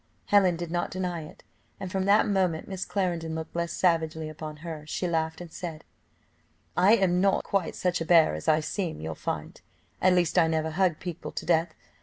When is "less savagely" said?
3.55-4.29